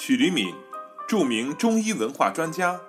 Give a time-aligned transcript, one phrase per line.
[0.00, 0.54] 许黎敏，
[1.08, 2.80] 著名中医文化专家，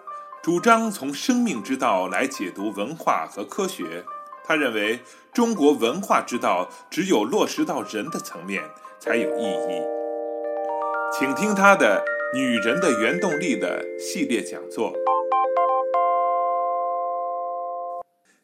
[0.44, 4.06] 主张从生命之道来解读文化和科学。
[4.46, 5.00] 他认为，
[5.34, 8.64] 中国文化之道只有落实到人的层面
[9.00, 9.82] 才有意义。
[11.12, 12.06] 请听他的
[12.38, 14.94] 《女人的原动力》的系列讲座。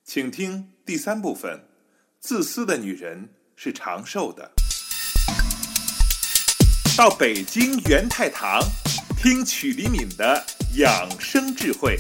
[0.04, 1.68] 请听第三部分：
[2.20, 4.52] 自私的女人是长寿的。
[6.98, 8.62] 到北京元泰堂
[9.18, 10.42] 听曲黎敏的
[10.78, 11.98] 养生智慧。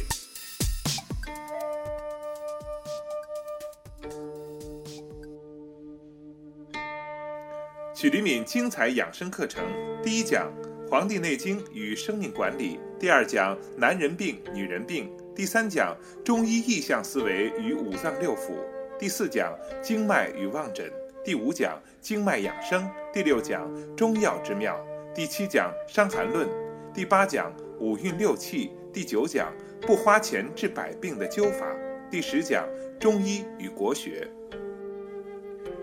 [7.93, 9.65] 曲黎敏精彩养生课程，
[10.01, 10.49] 第一讲
[10.89, 18.53] 《黄帝内经与生命管理》，第二讲男人病、女人病，第三讲中医意象思维与五脏六腑，
[18.97, 19.53] 第四讲
[19.83, 20.89] 经脉与望诊。
[21.21, 24.79] 第五讲经脉养生，第六讲中药之妙，
[25.15, 26.47] 第七讲伤寒论，
[26.93, 31.65] 第八讲五运六气，第九讲不花钱治百病的灸法，
[32.11, 32.63] 第十讲
[32.99, 34.29] 中医与国学。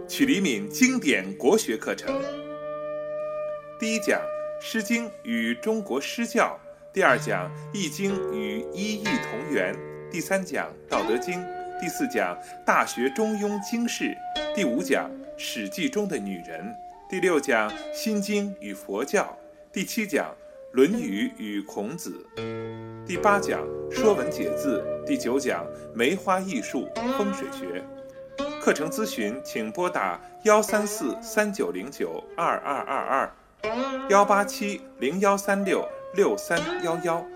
[0.07, 2.23] 曲黎敏经典国学课程，
[3.81, 4.21] 第一讲
[4.65, 6.57] 《诗经》与中国诗教，
[6.93, 9.77] 第二讲《易经》与一易同源，
[10.09, 11.41] 第三讲《道德经》，
[11.81, 14.17] 第四讲《大学》《中庸》经世，
[14.55, 15.11] 第五讲。
[15.45, 16.73] 《史记》中的女人，
[17.09, 19.37] 第六讲《心经》与佛教，
[19.73, 20.27] 第七讲
[20.71, 22.25] 《论语》与孔子，
[23.05, 27.83] 第八讲《说文解字》，第九讲梅花艺术、风水学。
[28.61, 33.33] 课程咨询请拨打幺三四三九零九二二二二，
[34.09, 35.85] 幺八七零幺三六
[36.15, 37.27] 六三幺幺。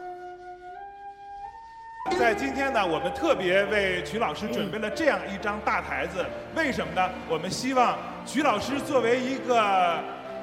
[2.26, 7.08] 在今天呢，我们特别为曲老师准备了这样一张大台子，为什么呢？
[7.28, 7.96] 我们希望
[8.26, 10.02] 曲老师作为一个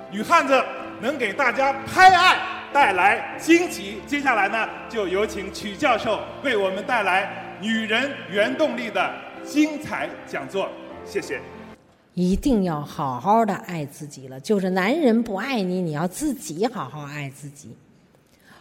[0.10, 0.64] 女汉子，
[1.02, 2.40] 能给大家拍爱
[2.72, 4.02] 带来惊喜。
[4.08, 7.26] 接下来呢，就有请曲教授为我们带来
[7.62, 10.70] 《女人原动力》的精彩讲座。
[11.04, 11.42] 谢谢。
[12.14, 17.76] 一定要好好的爱自己了，就是男人不爱你，你要自己好好爱自己。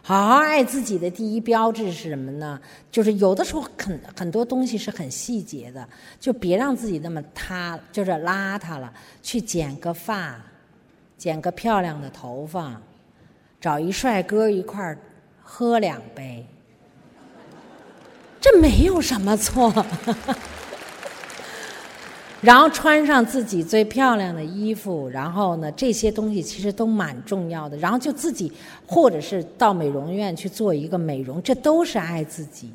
[0.04, 2.60] 好好爱自己的第一标志是什么呢？
[2.90, 8.92] 就是有的时候很很多东西是很细节的，就别让自己那么塌，就是邋遢了。
[9.22, 10.42] 去剪个发，
[11.16, 12.80] 剪个漂亮的头发，
[13.60, 14.98] 找一帅哥一块儿
[15.40, 16.44] 喝两杯，
[18.40, 19.72] 这没有什么错。
[22.42, 27.76] 然后穿上自己最漂亮的衣服，然后呢，这些东西其实都蛮重要的。
[27.76, 28.52] 然后就自己，
[28.84, 32.72] 或者是到美容院去做一个美容，这都是爱自己。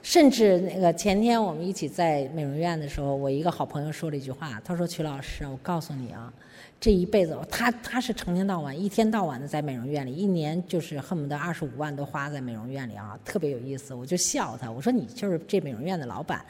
[0.00, 6.32] 甚至那个前天我们一起在美容院的时候，我一个好朋友说了一句话，他说：“曲老师，我告诉你啊，
[6.80, 16.40] 这一辈子他他是成天到晚一天到晚的在美容院里，一年就是恨不得二十五万都花在美容院里啊，特别有意思。”我就笑他，我说：“你就是这美容院的老板。”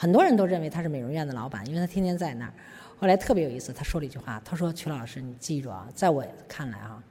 [0.00, 2.54] 很多人都认为他是美容院的老板，因为他天天在那儿。
[2.98, 7.04] 后来特别有意思，他说了一句话，他说：“曲老师，你记住啊，在我看来啊，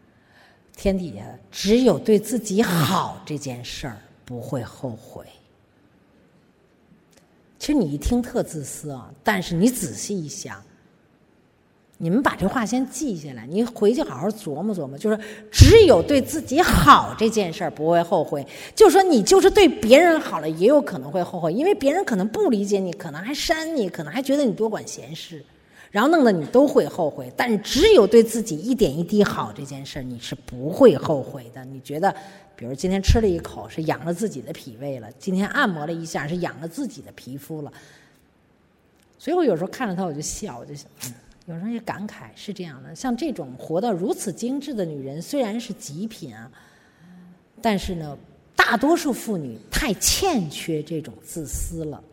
[0.75, 3.95] 天底下只有对自己好这件事儿
[4.25, 5.23] 不会后悔。”
[7.59, 10.59] 其实你一听特自私啊，但是你仔细一想。
[12.02, 14.98] 你们把这话先记下来，你回去好好琢磨琢磨。
[14.98, 15.20] 就是
[15.52, 18.46] 只有对自己好这件事儿不会后悔。
[18.74, 25.44] 就说你就是对别人好了，也有可能会后悔，因为别人可能不理解你，可能还删你，可能还觉得你多管闲事，
[25.92, 27.30] 然后弄得你都会后悔。
[27.36, 31.66] 但只有对自己一点一滴好这件事儿，你是不会后悔的。
[31.66, 32.16] 你觉得，
[32.56, 37.70] 比如今天吃了一口是养了自己的脾胃了，今天按摩了一下是养了自己的皮肤了。
[39.18, 40.88] 所以我有时候看着他我就笑，我就想。
[41.50, 46.50] 有时候也感慨是这样的，像这种活得如此精致的女人，虽然是极品啊，
[47.60, 48.16] 但是呢，
[48.56, 52.04] 大多数妇女太欠缺这种自私了。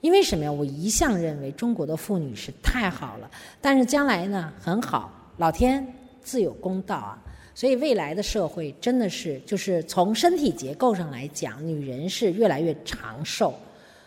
[0.00, 0.50] 因为什么呀？
[0.50, 5.86] 我一向认为中国的妇女是太好了，但是将来呢很好，老天
[6.22, 7.22] 自有公道啊。
[7.54, 13.54] 所以未来的社会真的是，就是从身体结构上来讲，女人是越来越长寿。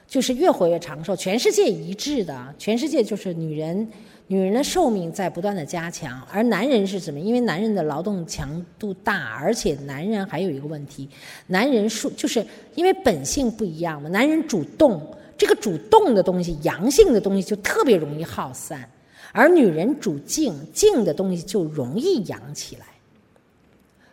[0.07, 3.87] 就是越活越长寿，全世界一致的，全世界就是女人，
[4.27, 7.19] 女人的寿命在不断的加强，而男人是什么？
[7.19, 11.09] 因为男人的劳动强度大，而且男人还有一个问题，
[11.47, 15.01] 男人数就是因为本性不一样嘛，男人主动，
[15.37, 18.87] 这个主动的东西，阳性的东西就特别容易耗散，
[19.31, 22.85] 而女人主静，静的东西就容易养起来，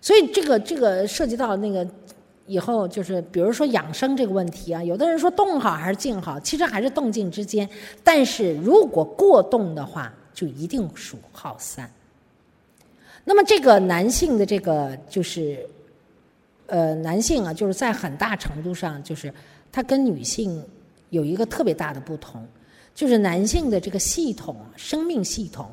[0.00, 1.86] 所以这个这个涉及到那个。
[2.46, 7.68] 以后就是，比如说养生这个问题啊，有的人说动好还是静好，其实还是动静之间。
[8.02, 11.90] 但是如果过动的话，就一定属耗散。
[13.24, 15.64] 那么这个男性的这个就是，
[16.66, 19.32] 呃，男性啊，就是在很大程度上就是
[19.70, 20.64] 他跟女性
[21.10, 22.44] 有一个特别大的不同，
[22.94, 25.70] 就是男性的这个系统生命系统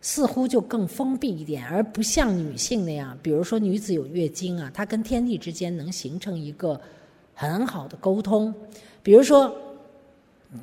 [0.00, 6.80] 似乎就更封闭一点，而不像女性那样，比如说女子有月经啊，她跟天地之间能形成一个
[7.34, 8.54] 很好的沟通，
[9.02, 9.54] 比如说。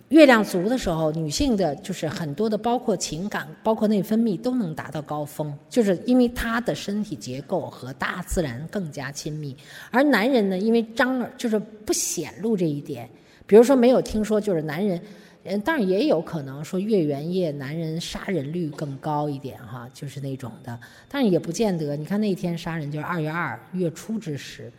[0.08, 9.56] 月亮足的时候，女性的就是很多的，包括情感、包括内分泌都能达到高峰，就是因为她的身体结构和大自然更加亲密。
[9.92, 13.08] 而男人呢，因为张耳就是不显露这一点，
[13.46, 15.00] 比如说没有听说就是男人，
[15.44, 21.96] 嗯，当然也有可能说月圆夜男人杀人率更高一点哈，就是那种的，但是也不见得。
[21.96, 24.72] 你看那天杀人就是二月二月初之时，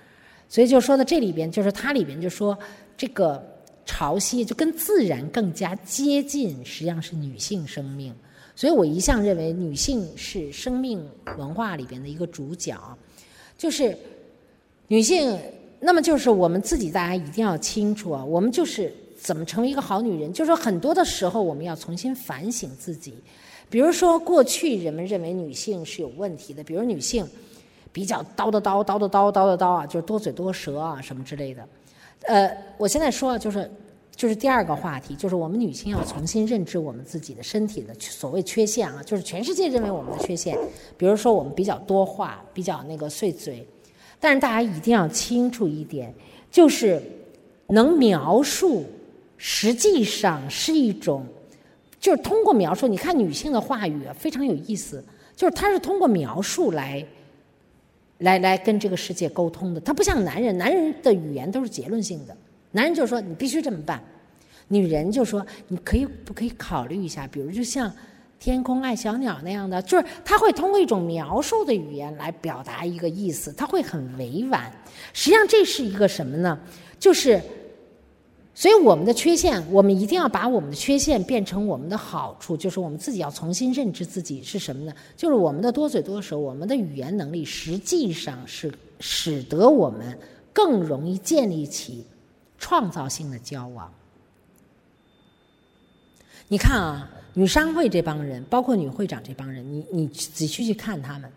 [0.49, 2.58] 所以就说到这里边，就是它里边就说
[2.96, 3.43] 这个。
[3.87, 8.14] 潮汐就跟自然更加接近，实际上是女性生命。
[8.56, 11.06] 所以我一向认为女性是生命
[11.37, 12.75] 文化里边的一个主角，
[13.58, 13.94] 就是
[14.88, 15.38] 女性。
[15.81, 18.90] 那么就是我们自己，大家一定要清楚啊，我们就是
[19.25, 20.31] 怎么成为一个好女人。
[20.31, 23.15] 就是说很多的时候，我们要重新反省自己。
[23.71, 27.26] 比如说过去人们认为女性是有问题的，比如女性
[27.91, 31.67] 比较叨叨叨叨叨叨叨叨啊，就是多嘴多舌啊什么之类的。
[32.26, 33.69] 呃，我现在说就是，
[34.15, 40.56] 就是第二个话题，就是我们女性要重新认知我们自己的身体的所谓缺陷啊，就是全世界认为我们的缺陷，
[40.99, 43.67] 比如说我们比较多话，比较那个碎嘴，
[44.20, 46.15] 但是大家一定要清楚一点，
[46.50, 47.03] 就是
[47.69, 48.85] 能描述，
[49.36, 51.26] 实际上是一种，
[52.00, 55.04] 就是通过描述，你看女性的话语非常有意思，
[55.36, 57.04] 就是她是通过描述来。
[58.19, 62.34] 来来跟这个世界沟通的，她不像男人，男人的语言都是结论性的，
[62.70, 64.02] 男人就说你必须这么办，
[64.69, 67.92] 女人就说你可以不可以考虑一下，比如就像
[68.38, 74.72] 天空爱小鸟那样的，就是他会通过一种描述的语言来表达一个意思，他会很委婉。
[75.12, 76.58] 实际上这是一个什么呢？
[77.00, 77.42] 就是。
[78.56, 84.95] 所以我们的缺陷，我们一定要把我们的缺陷变成我们的好处，就是我们自己要重新认知自己是什么呢？
[85.17, 90.17] 就是我们的多嘴多舌，我们的语言能力实际上是使得我们
[90.53, 92.05] 更容易建立起
[92.56, 93.93] 创造性的交往。
[96.47, 101.29] 你看啊，女商会这帮人，包括女会长这帮人，你你仔细去看他们。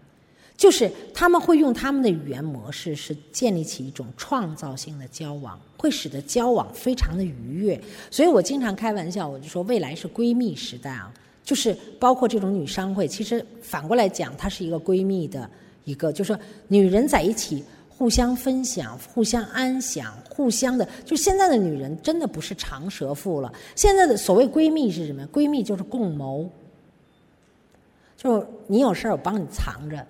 [0.58, 7.80] 就是他们会用他们的语言模式，是建立起一种创造性的交往，会使得交往非常的愉悦。
[8.10, 11.14] 所以我经常开玩笑，我就说未来是闺蜜时代啊，
[11.44, 15.48] 就是包括这种女商会，其实反过来讲，它是一个闺蜜的
[15.84, 23.54] 一个，就是说女人在一起互相分享、互相安享、互相的，就现在的女人真的不是长舌妇了。
[23.76, 25.24] 现在的所谓闺蜜是什么？
[25.28, 26.50] 闺蜜就是共谋，
[28.18, 30.04] 就是你有事儿我帮你藏着。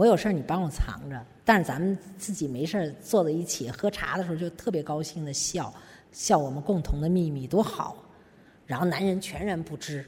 [0.00, 5.70] 我有事儿你帮我藏着，但是咱们自己没事儿坐在一起喝茶的时候就特别高兴的笑，
[6.10, 8.02] 笑我们共同的秘密多好，
[8.64, 10.02] 然后男人全然不知，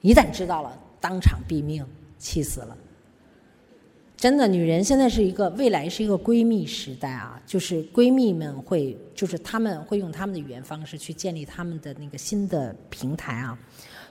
[0.00, 1.86] 一旦知道了当场毙命，
[2.18, 2.74] 气死了。
[4.16, 13.58] 真的，女人现在是一个未来是一个闺蜜时代啊，就是闺蜜们会，就是她们会用她们的语言方式去建立她们的那个新的平台啊。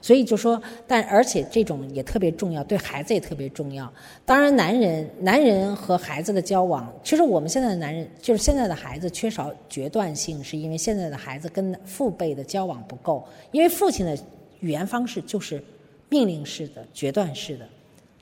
[0.04, 3.90] 所以就说，但而且这种也特别重要，对孩子也特别重要。
[4.26, 14.14] 当然，男人男人和孩子的交往，其实我们现在的男人就是现在的孩子缺少决断性，是因为现在的孩子跟父辈的交往不够，因为父亲的
[14.60, 15.64] 语言方式就是
[16.10, 17.66] 命令式的、决断式的，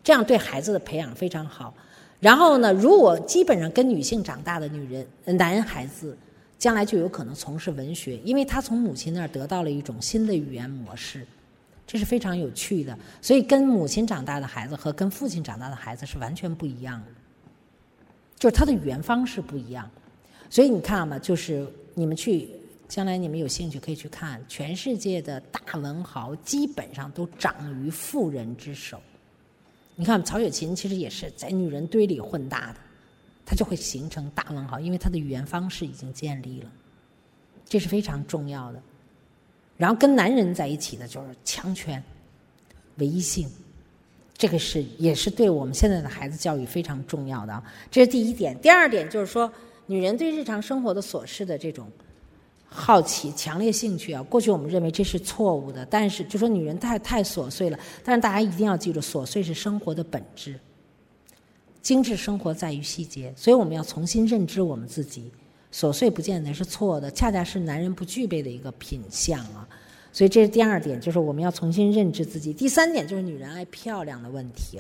[0.05, 1.75] 这样对孩子的培养非常好。
[2.21, 5.05] 然后呢，如果基本上跟女性长大的女人、
[5.37, 6.17] 男孩子，
[6.61, 11.27] 将来就有可能从事文学，因为他从母亲那儿得到了一种新的语言模式。
[11.87, 17.07] 这是非常有趣的，所以跟母亲长大的孩子和跟父亲长大的孩子是完全不一样的，
[18.39, 19.91] 就是他的语言方式不一样。
[20.49, 22.49] 所以你看嘛，就是你们去
[22.89, 29.01] 将来你们有兴趣可以去看，全世界的大文豪基本上都长于妇人之手。
[29.95, 32.79] 你看曹雪芹其实也是在女人堆里混大的，
[33.45, 36.71] 他就会形成大文豪，因为他的语言方式已经建立了，
[37.67, 38.83] 这是非常重要的。
[39.77, 42.03] 然后跟男人在一起的就是强权、
[42.97, 43.49] 唯一性，
[44.37, 47.63] 这个是也是对我们现在的孩子教育非常重要的。
[47.91, 48.57] 这是第一点。
[48.61, 49.51] 第二点就是说，
[49.87, 51.89] 女人对日常生活的琐事的这种
[52.69, 57.79] 好奇、强烈兴趣啊，过去我们认为这是错误的，但是就说女人太太琐碎了。
[58.05, 60.59] 但是大家一定要记住，琐碎是生活的本质，
[61.81, 65.31] 精致生活在于细节，所以我们要重新认知我们自己。
[65.73, 69.67] 琐碎不见得是错的，恰恰是男人不具备的一个品相啊。
[70.13, 72.53] 所以这是第二点，就是我们要重新认知自己。
[72.53, 74.79] 第三点就是女人爱漂亮的问题。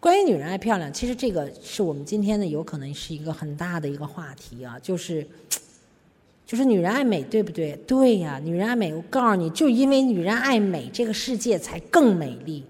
[0.00, 5.24] 关于女人爱漂亮，其实这个是我们今天呢有可能是一个很大的一个话题啊，就是
[6.44, 7.78] 就是女人爱美，对不对？
[7.86, 8.92] 对呀，女人爱美。
[8.92, 12.64] 我告诉你，就因为女人爱美，这个世界才更美丽。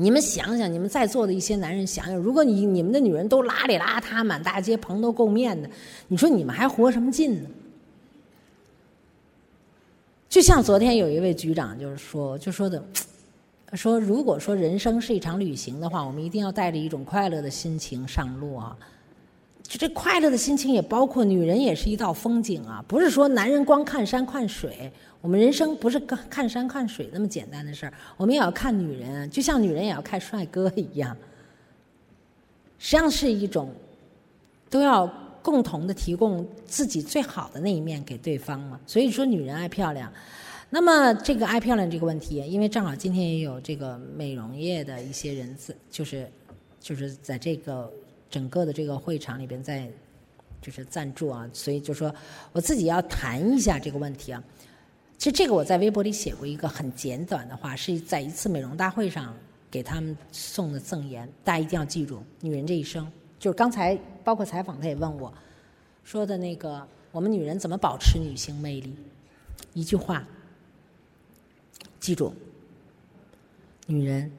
[0.00, 5.68] 你们想想，你们在座的一些男人想想，如果你你们的女人都邋里邋遢，满大街蓬头垢面的，
[6.06, 7.50] 你说你们还活什么劲呢？
[10.28, 12.82] 就像昨天有一位局长就是说，就说的。
[13.74, 18.74] 说，如果说人生是一场旅行的话，我们一定要带着一种快乐的心情上路啊！
[19.68, 22.82] 就这快乐的心情也包括女人也是一道风景啊！
[22.88, 31.14] 不是说男人光看山看水，我们人生不是看看山看水那么简单的事儿，我们也要看女人，就像女人也要看帅哥一样。
[32.78, 33.70] 实际上是一种，
[34.70, 35.06] 都要
[35.42, 38.80] 共同的提供自己最好的那一面给对方嘛。
[38.86, 40.10] 所以说，女人爱漂亮。
[40.70, 45.54] 那么这个爱漂亮这个问题，因为正好今天也有这个美容业的一些人，
[45.90, 46.26] 就是
[46.80, 47.92] 就是在这个
[48.30, 49.90] 整个的这个会场里边在
[50.60, 52.14] 就是赞助啊，所以就说
[52.52, 54.42] 我自己要谈一下这个问题啊。
[55.16, 59.34] 其实这个我在微博里写过一个很简短的话，是在一次美容大会上
[59.70, 65.32] 给他们送的赠言，大家一定要记住，女人这一生，就是刚才包括采访他也问我
[66.04, 68.94] 说的那个，我们女人怎么保持女性魅力？
[69.74, 70.24] 一句话。
[72.00, 72.32] 记住，
[73.86, 74.30] 女人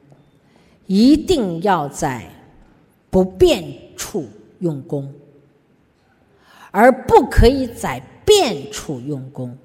[0.86, 2.28] 一定要在
[3.10, 3.64] 不变
[3.96, 4.28] 处
[4.60, 5.12] 用功，
[6.70, 9.56] 而不可以在变处用功、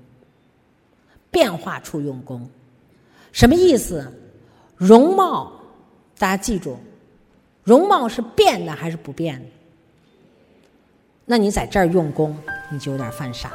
[1.29, 2.49] 变化处用功。
[3.31, 4.11] 什么意思？
[4.75, 5.51] 容貌，
[6.17, 6.77] 大家记住，
[7.63, 9.45] 容貌是变的还是不变的？
[11.25, 12.35] 那你在这儿用功，
[12.71, 13.51] 你就有点犯傻。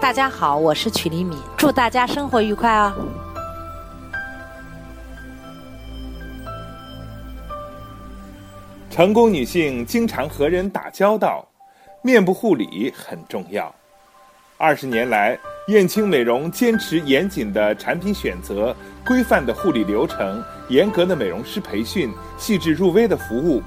[0.00, 2.96] 大家好，我是曲黎敏，祝大家生活愉快啊！
[8.92, 11.42] 成功女性经常和人打交道，
[12.02, 13.74] 面部护理很重要。
[14.58, 15.36] 二十年来，
[15.68, 23.62] 燕青美容坚持严谨的产品选择、规范的护理流程、严格的美容师培训、细致入微的服务，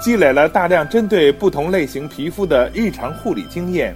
[0.00, 3.92] 积累了大量针对不同类型皮肤的日常护理经验。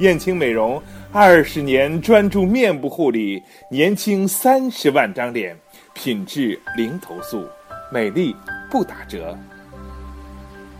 [0.00, 0.80] 燕青美容。
[1.12, 5.56] 二十年专注面部护理，年轻三十万张脸，
[5.94, 7.48] 品质零投诉，
[7.90, 8.36] 美丽
[8.68, 9.38] 不打折。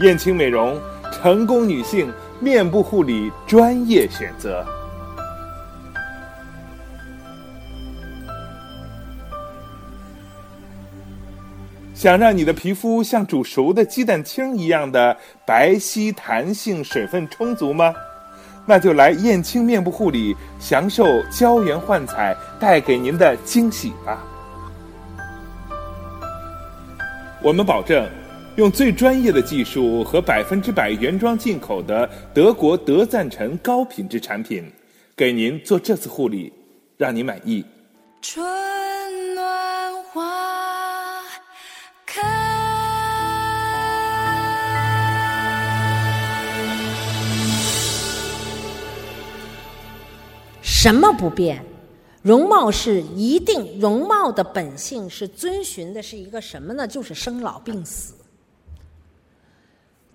[0.00, 0.80] 燕青美容，
[1.12, 4.64] 成功女性面部护理专业选择。
[11.94, 17.94] 想让你的皮肤像煮熟的鸡蛋清一样的白皙、弹性、水分充足吗？
[18.66, 24.22] 那就来燕青面部护理，享受胶原焕彩带给您的惊喜吧！
[27.40, 28.08] 我们保证，
[28.56, 34.70] 用最专业的技术和百分之百原装进口的德国德赞臣高品质产品，
[35.16, 36.52] 给您做这次护理，
[36.96, 37.64] 让您满意。
[38.22, 38.46] 春
[39.34, 41.20] 暖花
[42.06, 42.22] 开。
[50.62, 51.60] 什么不变？
[52.22, 56.86] 容貌是一定，容貌的本性是遵循的是一个什么呢？
[56.86, 58.14] 就是生老病死。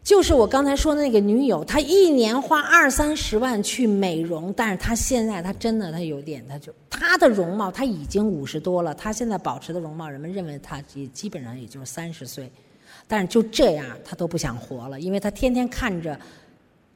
[0.09, 12.51] 就是我刚才说的那个女友，她一年花二三十万去美容，但是她现在她真的她有点，她就她的容貌，她已经五十多了，她现在保持的容貌，人们认为她也基本上也就是三十岁，
[13.07, 16.19] 但是就这样，她都不想活了，因为她天天看着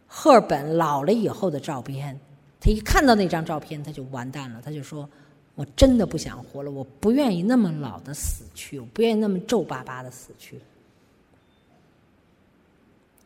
[0.07, 2.19] 赫本老了以后的照片。
[2.59, 4.59] 他一看到那张照片，他就完蛋了。
[4.65, 5.07] 他就说
[5.53, 10.57] ：“我真的不想活了，我不愿意那么老的死去，我不愿意那么皱巴巴的死去。”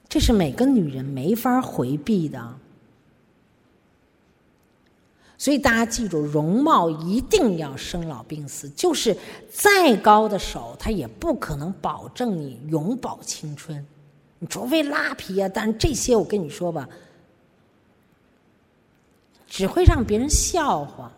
[0.09, 2.55] 这是每个女人没法回避的。
[5.37, 8.67] 所以大家记住，容貌一定要生老病死。
[8.69, 9.15] 就是
[9.51, 13.85] 再高的手，它也不可能保证你永葆青春。
[14.39, 16.89] 你除非拉皮啊，但是这些我跟你说吧。
[19.45, 21.11] 只会让别人笑话，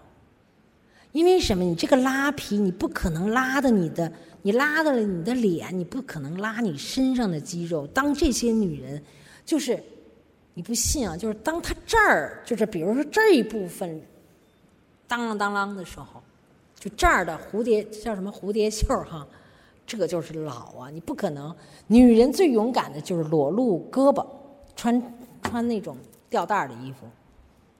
[1.14, 1.64] 因为什么？
[1.64, 7.86] 你这个拉皮，你不可能拉的你的，你拉到了你的脸，你不可能拉你身上的肌肉。
[7.88, 9.02] 当这些女人，
[9.46, 9.82] 就是
[10.54, 14.02] 你不信啊，就是当她这儿，就是比如说这一部分，
[15.08, 16.22] 当啷当啷的时候，
[16.76, 19.28] 就这儿的蝴蝶叫什么蝴蝶袖哈，
[19.86, 20.90] 这就是老啊！
[20.90, 21.54] 你不可能，
[21.88, 24.26] 女人最勇敢的就是裸露胳膊，
[24.76, 25.02] 穿
[25.42, 25.98] 穿那种
[26.30, 27.08] 吊带的衣服。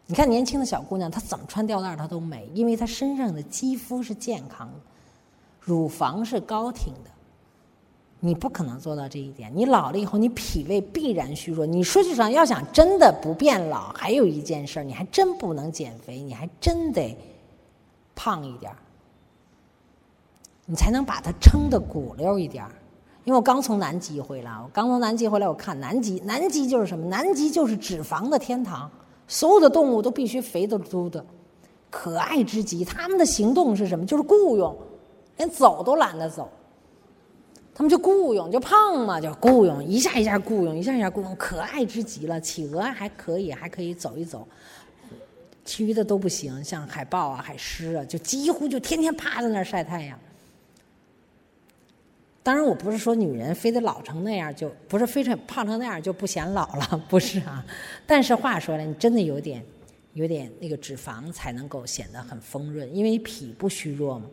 [0.06, 4.74] 你看年轻的小姑娘，她怎么穿吊带她都美，因为她身上的肌肤是健康的，
[5.70, 7.12] 乳房是高挺的。
[8.20, 11.66] 你不可能做到这一点，你老了以后，你脾胃必然虚弱。
[11.66, 17.16] 你说句实话，要想真的不变老，还有一件事儿，你还真不能减肥，你还真得
[18.16, 18.78] 胖一点儿，
[20.66, 22.72] 你才能把它撑得鼓溜一点儿。
[23.24, 27.06] 因为我刚从南极回来，我刚从南极回来，我看南极，南极就是什么？
[27.06, 28.92] 南极就是脂肪的天堂，
[29.30, 31.24] 所有的动物都必须肥嘟嘟的，
[31.90, 32.84] 可爱之极。
[32.84, 34.06] 他们的行动是什么？
[34.06, 34.76] 就是雇佣，
[35.40, 36.50] 连走都懒得走。
[37.74, 42.40] 他们就雇佣，就胖嘛，就雇佣，一下一下雇佣，一下一下雇佣，可爱之极了。
[42.40, 44.46] 企鹅还可以，还可以走一走，
[45.64, 50.20] 其余的都不行，像海豹啊、海狮啊，就几乎就天天趴在那儿晒太阳。
[52.44, 57.66] 当然，我不是说女人非得老成那样，就不是非常胖成那样就不显老了，不是啊。
[58.06, 59.64] 但是话说来，你真的有点
[60.16, 64.26] 有点那个脂肪才能够显得很丰润，因为脾不虚弱嘛。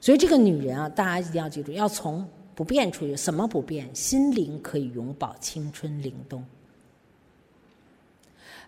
[0.00, 2.26] 所以这个女人啊，大家一定要记住，要从。
[2.52, 3.88] 不变出去，什么不变？
[3.94, 6.44] 心灵可以永葆青春灵动，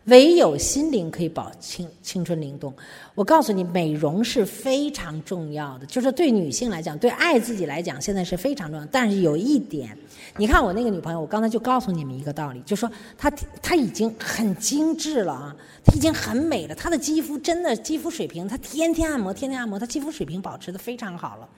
[0.07, 2.75] 唯有心灵可以保青青春灵动。
[3.15, 8.87] 我告诉你，美容是非常重要的，就是对女性来讲，对爱自己来讲，现在是非常重要。
[8.87, 9.97] 但是有一点，
[10.37, 13.31] 你看我那个女朋友，我刚才就告诉你们一个道理，就说她
[13.63, 21.49] 她已经很精致了啊，她已经很美了，她的肌肤真的肌肤水平，她天天按摩，天天按摩，她肌肤水平保持的非常好了。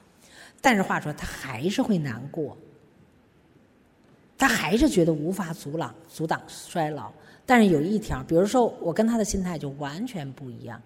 [0.60, 2.56] 但是话说，她还是会难过，
[4.36, 7.10] 他还是觉得无法阻挡阻挡衰老。
[7.46, 10.80] 但是有一条，比如说我跟他的心态就完全不一样。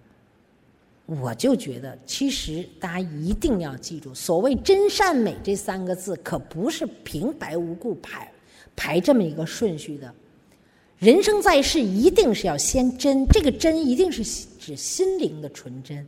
[1.05, 8.31] 我就觉得，其实大家一定要记住，所谓真善美这三个字，可不是平白无故排
[8.75, 10.13] 排这么一个顺序的。
[10.99, 14.23] 人生在世，一定是要先真，这个真一定是
[14.59, 16.07] 指心灵的纯真。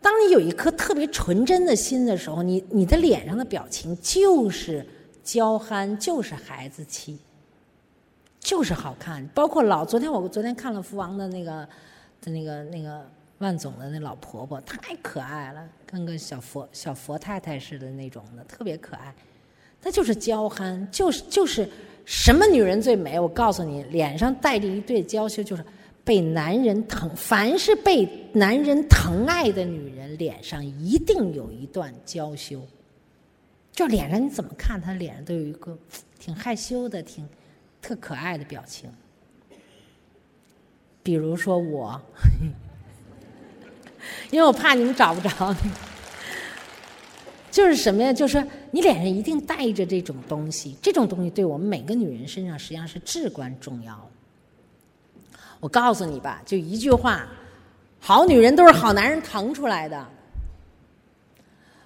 [0.00, 4.86] 当你有一颗特别纯真的心的时候，你你的脸上的表情就是
[5.24, 7.18] 娇憨，就是孩子气，
[8.40, 9.24] 就是好看。
[9.28, 11.68] 包括老昨天我昨天看了福王的那个
[12.20, 13.06] 的那个那个
[13.38, 19.14] 万总的那老婆婆，太可爱了，跟个小佛小佛太太似的那种的，特别可爱。
[19.80, 21.68] 她就是娇憨，就是就是
[22.04, 23.20] 什么女人最美？
[23.20, 25.64] 我告诉你，脸上带着一对娇羞，就是。
[26.02, 32.60] 被男人疼，凡是被男人疼爱的女人，脸上一定有一段娇羞。
[33.70, 35.78] 就脸上你怎么看，她脸上都有一个
[36.18, 37.28] 挺害羞的、挺
[37.80, 38.90] 特可爱的表情。
[41.02, 42.00] 比如说我，
[44.30, 45.56] 因为我怕你们找不着，
[47.50, 48.12] 就是什么呀？
[48.12, 54.10] 就是你脸上一定带着这种东西，这种东西对我们每个女人身上实际上是至关重要的。
[55.58, 57.26] 我告诉你吧，就一句话，
[57.98, 60.06] 好女人都是好男人疼出来的。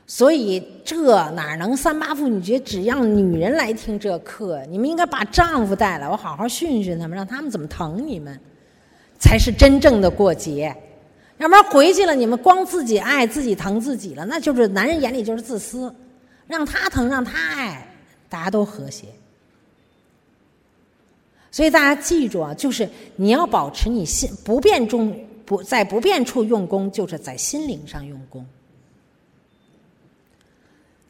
[0.06, 4.64] 所以这哪能三八妇女节只让女人来听这课？
[4.66, 8.38] 你们应该把丈夫带来，我好好训训他们，让他们怎么疼你们，
[9.18, 10.76] 才是真正的过节。
[11.38, 15.92] 要不然回去了，你们光自己爱自己疼自己了，那就是男人眼里就是自私。
[16.46, 17.88] 让他疼，让他爱，
[18.28, 19.06] 大家都和谐。
[21.50, 22.86] 所以大家记住啊，就是
[23.16, 28.44] 你要保持你心不变中不在不变处用功，就是在心灵上用功。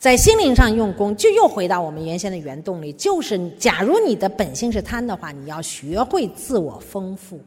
[0.05, 7.41] 在心灵上用功，就又回到我们原先的原动力，就是假如你的本性是贪的话，你要学会自我丰富。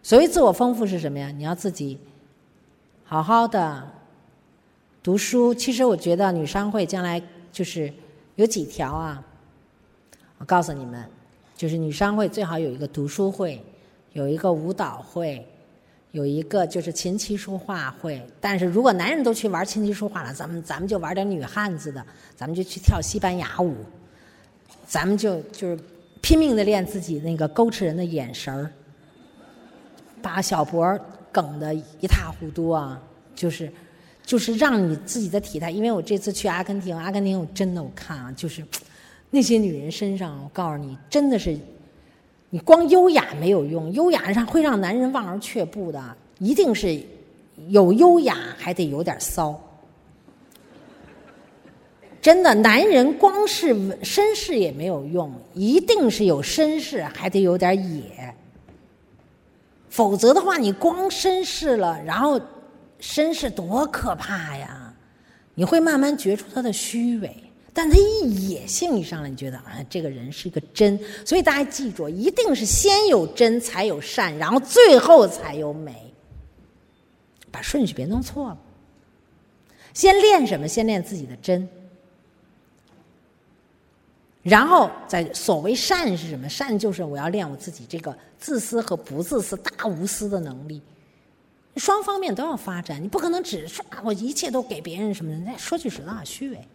[0.00, 1.32] 所谓自我丰富是什么呀？
[1.36, 1.98] 你要自己
[3.02, 3.84] 好好的
[5.02, 5.52] 读书。
[5.52, 7.92] 其实我觉得女商会将来就是
[8.36, 9.20] 有几条啊。
[10.38, 11.04] 我告诉你们，
[11.56, 13.60] 就是女商会最好有一个读书会，
[14.12, 15.44] 有一个舞蹈会，
[16.16, 18.24] 有一个就是琴棋书画会。
[18.40, 23.74] 但是如果男人都去玩琴棋书画了，咱们咱们就玩点女汉子的，咱们就去跳西班牙舞，
[24.86, 25.78] 咱们就就是
[26.22, 28.70] 拼命的练自己那个勾吃人的眼神儿，
[30.22, 30.98] 把小脖
[31.30, 32.98] 梗得一塌糊涂啊！
[33.34, 33.70] 就是
[34.24, 38.64] 就是让你自己的体态，因为我这次去阿根廷，阿根廷我真的我看啊，就是。
[39.28, 41.58] 那些女人身上，我告诉你，真的是，
[42.58, 47.00] 光优雅没有用，优雅上会让男人望而却步的，一定是
[47.68, 49.60] 有优雅，还得有点骚。
[52.20, 58.34] 真的，男人光是绅士也没有用，一定是有绅士，还得有点野。
[59.88, 62.40] 否则的话，你光绅士了，然后
[63.00, 64.92] 绅士多可怕呀！
[65.54, 67.34] 你会慢慢觉出他的虚伪。
[67.76, 70.98] 但他一野性一上来，你觉得啊，这个人是一个真。
[71.26, 76.10] 所以大家记住，一定是先有真才有善，然后最后才有美。
[77.50, 78.58] 把顺序别弄错了。
[79.92, 80.66] 先练什么？
[80.66, 81.68] 先练自己的真。
[84.42, 86.48] 然后，在所谓善是什么？
[86.48, 90.80] 善就是我要练我自己这个自私和不自私、大无私的能力。
[91.76, 95.38] 双方面都要发展，你不可能只说我一切都给别人什么的。
[95.38, 96.68] 那说句实话，虚伪，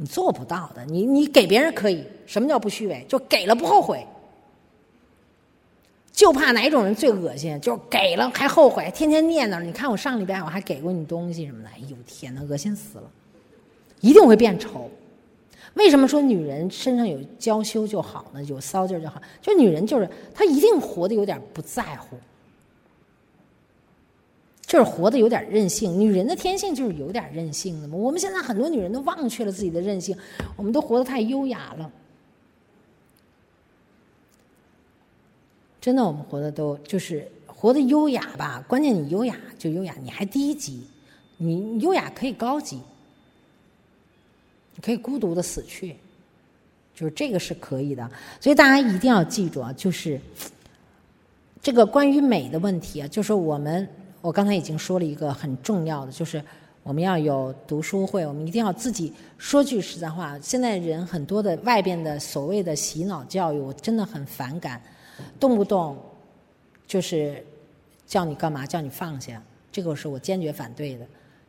[0.00, 0.82] 你做不到的。
[0.86, 3.04] 你你给别人可以，什么叫不虚伪？
[3.06, 4.02] 就给了不后悔。
[6.10, 7.60] 就怕哪种人最恶心？
[7.60, 9.62] 就给了还后悔，天天念叨。
[9.62, 13.10] 你看我上礼拜我还给过你东西什么的，哎呦天哪，恶心死了！
[14.00, 14.90] 一定会变丑。
[15.74, 18.42] 为什么说女人身上有娇羞就好呢？
[18.44, 19.20] 有骚劲就好？
[19.42, 22.16] 就女人就是她一定活得有点不在乎。
[24.70, 27.96] 就是活得有点任性，女人的天性就是有点任性的嘛。
[27.96, 30.16] 我们现在很多女人都忘却了自己的任性，
[30.54, 31.90] 我们都活得太优雅了。
[35.80, 38.64] 真的，我们活的都就是活得优雅吧？
[38.68, 40.86] 关键你优雅就优雅，你还低级，
[41.36, 42.76] 你优雅可以高级，
[44.76, 45.96] 你可以孤独的死去，
[46.94, 48.08] 就是这个是可以的。
[48.38, 50.20] 所以大家一定要记住啊，就是
[51.60, 53.88] 这个关于美的问题啊，就是我们。
[54.20, 56.42] 我刚才已经说了一个很重要的，就是
[56.82, 60.38] 我们要有读书会，我们一定要自己说句实在话。
[60.40, 64.80] 现在人很多的外边的所谓的洗脑教育，我真的很反感，
[65.38, 65.98] 动不动
[66.86, 67.44] 就是
[68.06, 71.06] 叫你干嘛，叫你放下，这个是我坚决反对的。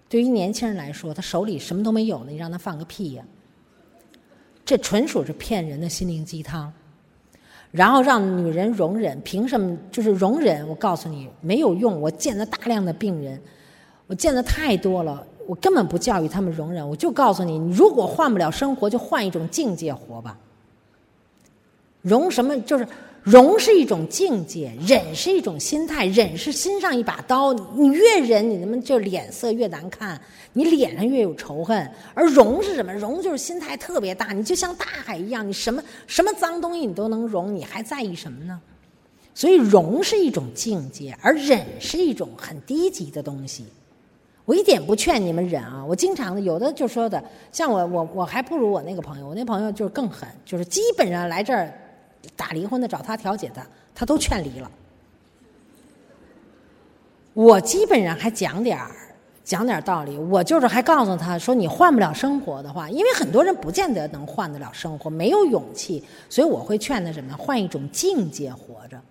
[0.07, 3.25] 对于年轻人来说，他手里什么都没有呢，你让他放个屁呀！
[4.63, 6.71] 这纯属是骗人的心灵鸡汤。
[7.71, 10.67] 然后让女人容忍，凭什么就是容忍？
[10.67, 11.99] 我告诉你没有用。
[12.01, 13.41] 我见了大量的病人，
[14.07, 16.87] 我见的太多了，我根本不教育他们容忍。
[16.87, 20.37] 我就告诉你，你如果换不了生活，就换一种境界活吧。
[22.01, 22.59] 容什么？
[22.61, 22.87] 就是。
[23.23, 26.07] 容是一种境界，忍是一种心态。
[26.07, 30.19] 忍是心上一把刀，你越忍，你他妈就脸色越难看，
[30.53, 31.87] 你脸上越有仇恨。
[32.15, 32.91] 而容是什么？
[32.95, 38.59] 容就是心态特别大，你就像大海一样，你什么什么脏东西你都能容，你还在意什么呢？
[39.35, 43.65] 所以容是一种境界，而忍是一种很低级的东西。
[44.45, 45.85] 我一点不劝你们忍啊！
[45.87, 51.71] 我经常的有的就说的，像我我我还不如我那个朋友，我那朋友就是更狠，就是基本上来这儿。
[52.35, 54.69] 打离婚的找他调解的，他都劝离了。
[57.33, 58.91] 我基本上还讲点儿
[59.43, 67.35] 讲点儿道理，我就是还告诉他说，你换不了生活的话，因为很多人不见得能换得了生活，没有勇气，所以我会劝他什么？
[67.37, 69.01] 换一种境界活着。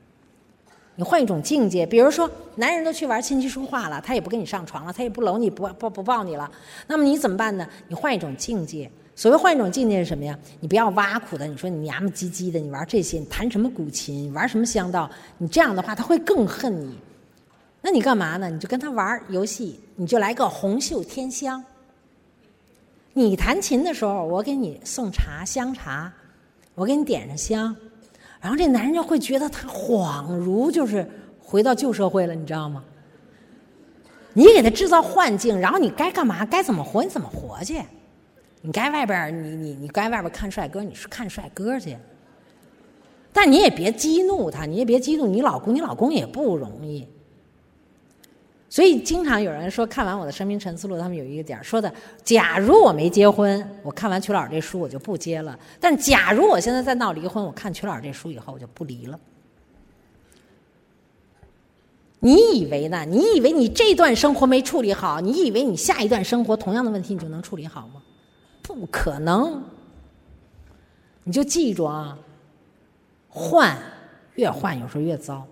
[0.96, 6.50] 你换一种境界，比如说，男人都去玩琴棋书画了，他也不跟你上床了，他也不搂你，不不不抱你了，
[6.86, 7.66] 那么你怎么办呢？
[7.88, 8.90] 你换一种境界。
[9.20, 10.38] 所谓换一种境界是什么呀？
[10.60, 15.10] 你不要挖苦的，你说你娘们唧唧的，你玩这些，你弹什么古琴，玩什么香道？
[15.36, 16.98] 你这样的话，他会更恨你。
[17.82, 18.48] 那你干嘛呢？
[18.48, 21.62] 你就跟他玩游戏，你就来个红袖添香。
[23.12, 26.10] 你弹琴的时候，我给你送茶香茶，
[26.74, 27.76] 我给你点上香，
[28.40, 31.06] 然后这男人就会觉得他恍如就是
[31.38, 32.82] 回到旧社会了，你知道吗？
[34.32, 36.46] 你给他制造幻境，然后你该干嘛？
[36.46, 37.04] 该怎么活？
[37.04, 37.82] 你怎么活去？
[38.62, 41.96] 你该外边你你你该外边看帅哥，你是看帅哥去。
[43.32, 47.06] 但你也别激怒他，你也别激怒你老公，你老公也不容易。
[48.68, 51.92] 所以经常有人说，看完我的《生命沉思录》，他们有一个点说的：
[52.22, 59.18] 假如我没结婚，我看完曲老师这书，我就不结了；但假如我现在在闹离婚，我看曲老师这书以后，我就不离了。
[62.20, 63.04] 你以为呢？
[63.04, 68.02] 你以为你这段生活没处理好，你以为你下一段生活同样的问题你就能处理好吗？
[68.74, 69.62] 不可能，
[71.24, 72.18] 你就记住啊，
[73.28, 73.76] 换
[74.34, 75.46] 越换有时候越糟，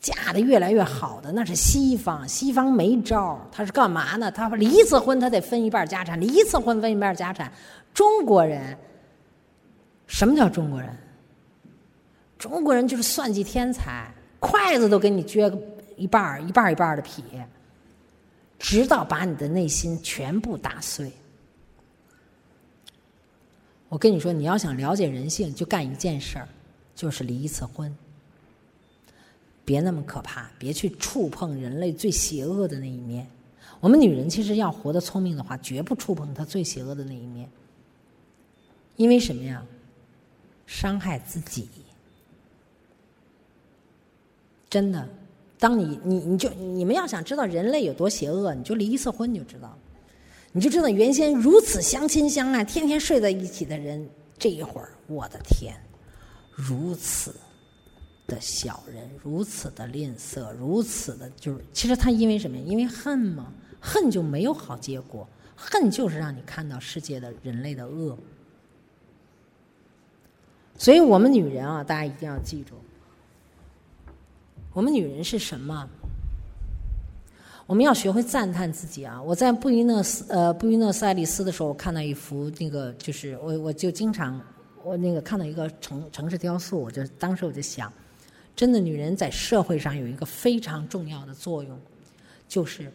[0.00, 4.30] 嫁的越来越好的那是西方，西方没招他是干嘛呢？
[4.30, 7.50] 他离一次婚他得分一半家产，离一次婚分一半家产。
[7.92, 8.76] 中国人，
[10.06, 10.94] 什么叫中国人？
[12.38, 15.58] 中国人就是算计天才，筷子都给你撅个
[15.96, 17.22] 一半一半一半的劈，
[18.58, 21.10] 直到把你的内心全部打碎。
[23.94, 26.48] 我跟你说，你要想了解人性，就干一件事儿，
[26.96, 27.96] 就是离一次婚。
[29.64, 33.24] 别那么可怕，别去触碰人类最邪恶的那一面。
[33.78, 37.48] 我们女人其实要活得聪明的话，绝不触碰她最邪恶的那一面。
[38.96, 39.64] 因为什么呀？
[40.66, 41.68] 伤害自己。
[44.68, 45.08] 真的，
[45.56, 49.78] 当你你你就你们要想知道人类有多邪恶，你就离一次婚就知道了。
[50.56, 55.74] 你就知道原先如此相亲相爱、天天睡在一起的人，这一会儿，我的天，
[56.52, 57.34] 如此
[58.28, 62.56] 的小人，如此的吝啬，如此的，就是其实他因为什么？
[62.56, 68.16] 因为恨嘛，恨就没有好结果，恨就是让你看到世界的人类的恶。
[70.78, 72.76] 所以我们女人啊，大家一定要记住，
[74.72, 75.90] 我们女人是什么？
[77.66, 79.20] 我们要学会赞叹自己啊！
[79.22, 84.38] 我在布宜诺斯呃布宜诺斯艾利斯的时候，我看到一幅那个，就是我我就经常
[84.82, 87.90] 我那个看到一个城城市雕塑，我就当时我就想，
[88.54, 91.78] 真的女人在社会上有一个非常重要的作用，
[92.46, 92.92] 就是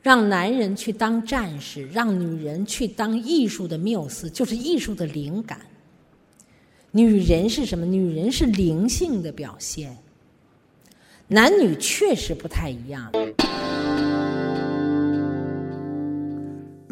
[0.00, 5.60] 让男人去当战士，让女人去当艺术的缪斯，就是艺术的灵感。
[6.92, 7.84] 女人是什么？
[7.84, 9.94] 女人是灵性的表现。
[11.28, 13.10] 男女确实不太一样。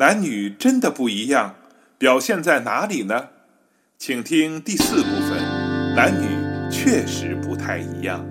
[0.00, 1.56] 男女真的不一样，
[1.98, 3.28] 表现在哪里呢？
[3.98, 6.26] 请听第四部分：男女
[6.70, 8.26] 确实不太一样。